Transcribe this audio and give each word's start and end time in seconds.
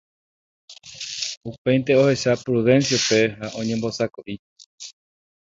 Upéinte 1.51 1.93
ohecha 2.03 2.33
Prudencio-pe 2.43 3.19
ha 3.39 3.47
oñembosako'i 3.59 4.35